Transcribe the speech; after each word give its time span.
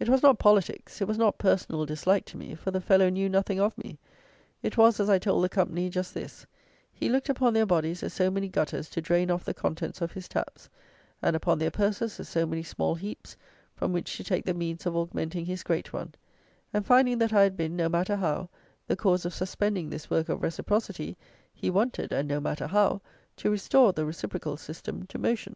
It 0.00 0.08
was 0.08 0.22
not 0.22 0.38
politics; 0.38 1.02
it 1.02 1.06
was 1.06 1.18
not 1.18 1.36
personal 1.36 1.84
dislike 1.84 2.24
to 2.32 2.38
me; 2.38 2.54
for 2.54 2.70
the 2.70 2.80
fellow 2.80 3.10
knew 3.10 3.28
nothing 3.28 3.60
of 3.60 3.76
me. 3.76 3.98
It 4.62 4.78
was, 4.78 4.98
as 5.00 5.10
I 5.10 5.18
told 5.18 5.44
the 5.44 5.50
company, 5.50 5.90
just 5.90 6.14
this: 6.14 6.46
he 6.94 7.10
looked 7.10 7.28
upon 7.28 7.52
their 7.52 7.66
bodies 7.66 8.02
as 8.02 8.14
so 8.14 8.30
many 8.30 8.48
gutters 8.48 8.88
to 8.88 9.02
drain 9.02 9.30
off 9.30 9.44
the 9.44 9.52
contents 9.52 10.00
of 10.00 10.12
his 10.12 10.28
taps, 10.28 10.70
and 11.20 11.36
upon 11.36 11.58
their 11.58 11.70
purses 11.70 12.18
as 12.18 12.26
so 12.26 12.46
many 12.46 12.62
small 12.62 12.94
heaps 12.94 13.36
from 13.74 13.92
which 13.92 14.16
to 14.16 14.24
take 14.24 14.46
the 14.46 14.54
means 14.54 14.86
of 14.86 14.96
augmenting 14.96 15.44
his 15.44 15.62
great 15.62 15.92
one; 15.92 16.14
and, 16.72 16.86
finding 16.86 17.18
that 17.18 17.34
I 17.34 17.42
had 17.42 17.54
been, 17.54 17.76
no 17.76 17.90
matter 17.90 18.16
how, 18.16 18.48
the 18.86 18.96
cause 18.96 19.26
of 19.26 19.34
suspending 19.34 19.90
this 19.90 20.08
work 20.08 20.30
of 20.30 20.42
"reciprocity," 20.42 21.18
he 21.52 21.68
wanted, 21.68 22.12
and 22.12 22.26
no 22.26 22.40
matter 22.40 22.66
how, 22.66 23.02
to 23.36 23.50
restore 23.50 23.92
the 23.92 24.06
reciprocal 24.06 24.56
system 24.56 25.06
to 25.08 25.18
motion. 25.18 25.54